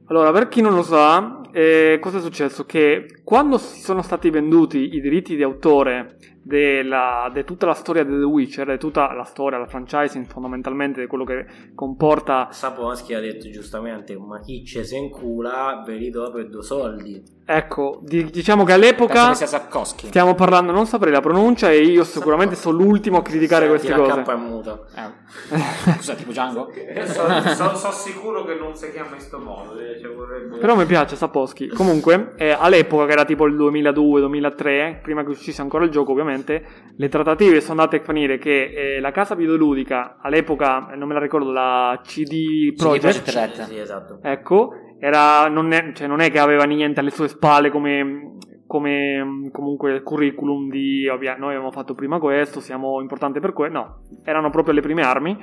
[0.09, 2.65] Allora, per chi non lo sa, eh, cosa è successo?
[2.65, 8.13] Che quando si sono stati venduti i diritti di autore di tutta la storia di
[8.13, 13.21] The Witcher, di tutta la storia, la franchising fondamentalmente, di quello che comporta Sapolsky ha
[13.21, 17.36] detto giustamente, ma chi ce se incula ve li do per due soldi.
[17.49, 20.09] Ecco, di- diciamo che all'epoca che sia Sapkowski.
[20.09, 24.03] stiamo parlando, non saprei la pronuncia e io sicuramente sono l'ultimo a criticare Senti, queste
[24.03, 24.23] la cose.
[24.23, 24.81] K è muta.
[24.97, 25.93] Eh.
[25.95, 26.69] Scusa, tipo Django?
[26.75, 29.79] Io so, so- so sicuro che non si chiama in sto modo.
[29.79, 30.57] eh, Cioè vorrebbe...
[30.59, 31.69] Però mi piace Sapowski.
[31.69, 36.65] Comunque, eh, all'epoca, che era tipo il 2002-2003, prima che uscisse ancora il gioco, ovviamente,
[36.97, 41.15] le trattative sono andate a finire che eh, la casa videoludica, all'epoca, eh, non me
[41.15, 43.67] la ricordo, la CD Projekt, Projekt Red.
[43.69, 44.19] Sì, esatto.
[44.23, 49.49] ecco, era, non, è, cioè, non è che aveva niente alle sue spalle come, come
[49.53, 54.51] comunque curriculum di ovvia, noi abbiamo fatto prima questo, siamo importanti per questo, no, erano
[54.51, 55.39] proprio le prime armi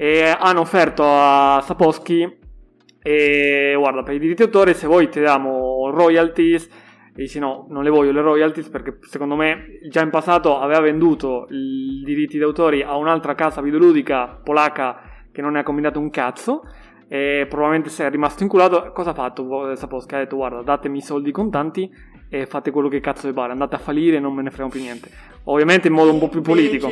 [0.00, 2.46] e hanno offerto a Sapowski
[3.02, 7.82] e guarda per i diritti d'autore se voi ti diamo royalties e dici no non
[7.82, 12.84] le voglio le royalties perché secondo me già in passato aveva venduto i diritti d'autore
[12.84, 15.00] a un'altra casa videoludica polacca
[15.32, 16.62] che non ne ha combinato un cazzo
[17.08, 21.02] e probabilmente si è rimasto inculato cosa ha fatto Sapowski ha detto guarda datemi i
[21.02, 21.90] soldi contanti
[22.28, 24.68] e fate quello che cazzo vi pare andate a fallire e non me ne frega
[24.68, 25.10] più niente.
[25.44, 26.90] Ovviamente in modo un po' più politico.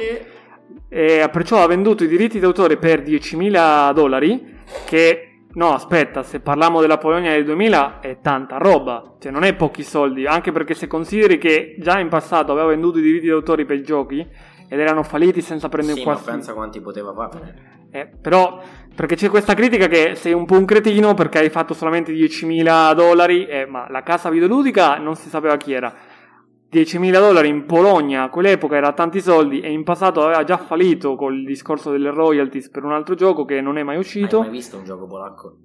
[0.89, 4.55] E perciò ha venduto i diritti d'autore per 10.000 dollari,
[4.87, 9.55] che no, aspetta, se parliamo della Polonia del 2000 è tanta roba, cioè non è
[9.55, 13.65] pochi soldi, anche perché se consideri che già in passato aveva venduto i diritti d'autore
[13.67, 14.27] per i giochi
[14.69, 16.31] ed erano falliti senza prendere Sì, un ma quasi...
[16.31, 17.75] pensa quanti poteva fare.
[17.91, 18.61] Eh, però,
[18.95, 22.95] perché c'è questa critica che sei un po' un cretino perché hai fatto solamente 10.000
[22.95, 25.95] dollari, eh, ma la casa videoludica non si sapeva chi era.
[26.71, 31.15] 10.000 dollari in Polonia a quell'epoca era tanti soldi e in passato aveva già fallito
[31.15, 34.41] col discorso delle royalties per un altro gioco che non è mai Hai uscito.
[34.41, 35.57] mai visto un gioco polacco?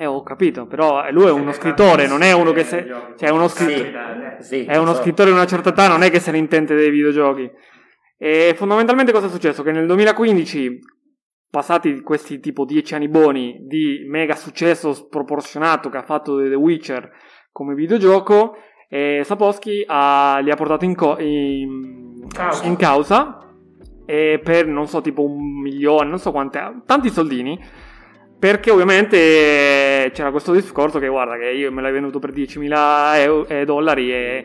[0.00, 2.86] Eh, ho capito, però eh, lui è uno scrittore, non è uno che se...
[3.16, 3.46] cioè, è uno.
[3.46, 6.76] Eh, Sì, È uno scrittore di una certa età, non è che se ne intende
[6.76, 7.50] dei videogiochi.
[8.16, 9.64] E fondamentalmente cosa è successo?
[9.64, 10.78] Che nel 2015,
[11.50, 17.10] passati questi tipo 10 anni buoni di mega successo sproporzionato che ha fatto The Witcher
[17.52, 18.54] come videogioco,
[18.88, 22.66] eh, Sapowski ha- li ha portato in, co- in- Causa.
[22.66, 23.38] in causa
[24.06, 27.58] e per non so tipo un milione, non so quante, tanti soldini.
[28.38, 29.16] Perché ovviamente
[30.14, 34.12] c'era questo discorso che guarda che io me l'hai venduto per 10.000 euro, eh, dollari
[34.12, 34.44] e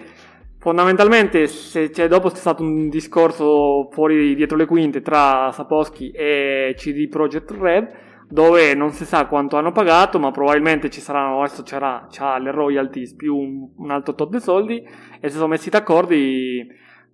[0.64, 6.74] fondamentalmente se c'è dopo c'è stato un discorso fuori dietro le quinte tra Sapowski e
[6.78, 7.92] CD Projekt Red
[8.30, 12.52] dove non si sa quanto hanno pagato ma probabilmente ci saranno adesso c'era, c'ha le
[12.52, 14.82] royalties più un, un altro tot di soldi
[15.20, 16.16] e si sono messi d'accordo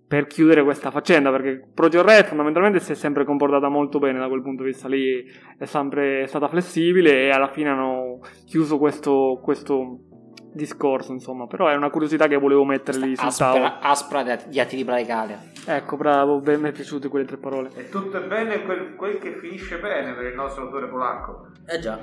[0.06, 4.28] per chiudere questa faccenda perché Project Red fondamentalmente si è sempre comportata molto bene da
[4.28, 5.24] quel punto di vista lì
[5.58, 10.04] è sempre stata flessibile e alla fine hanno chiuso questo, questo
[10.52, 14.48] discorso insomma però è una curiosità che volevo mettere lì sul tavolo Aspra, aspra di-
[14.50, 15.52] di atti di radicale.
[15.66, 19.18] ecco bravo ben, mi è piaciute quelle tre parole E tutto è bene quel, quel
[19.18, 21.46] che finisce bene per il nostro autore polacco.
[21.66, 22.02] Eh già.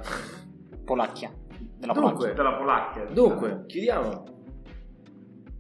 [0.86, 1.32] Polacchia.
[1.78, 2.12] Della Dunque.
[2.14, 2.34] Polacchia.
[2.34, 3.06] Della Polacchia.
[3.12, 4.24] Dunque, chiudiamo.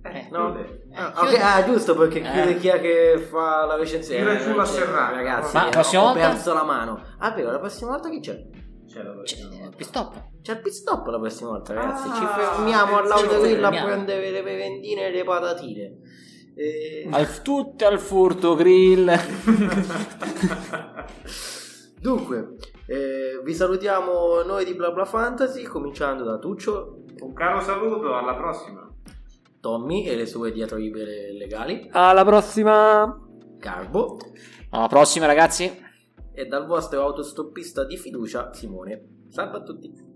[0.04, 0.54] Eh, No.
[0.54, 0.84] chiude.
[0.93, 2.32] Ah, ok, ah, giusto perché Eh.
[2.32, 4.21] chiude chi è che fa la recensione.
[4.21, 5.15] Tira giù la serrata.
[5.15, 6.19] Ragazzi, Ma eh, prossima ho volta?
[6.30, 7.02] perso la mano.
[7.17, 8.41] Ah, vero, la prossima volta chi c'è?
[8.88, 9.76] C'è la prossima volta.
[9.76, 10.23] Pistop.
[10.41, 12.08] C'è il pit stop la prossima volta, ragazzi.
[12.13, 13.21] Ci Ah, fermiamo attenzione.
[13.21, 13.86] all'autogrill a Fermiamo.
[13.88, 15.97] prendere le bevendine e le patatine.
[16.56, 17.08] E...
[17.12, 19.12] Al, tutte al furto grill.
[21.99, 22.55] Dunque,
[22.86, 27.03] eh, vi salutiamo noi di BlaBla Fantasy, cominciando da Tuccio.
[27.20, 28.88] Un caro saluto, alla prossima.
[29.59, 33.20] Tommy e le sue dietro libere legali, Alla prossima!
[33.59, 34.18] Carbo
[34.70, 35.84] Alla prossima, ragazzi.
[36.32, 39.26] e dal vostro autostoppista di fiducia Simone.
[39.30, 40.07] Salve a tutti!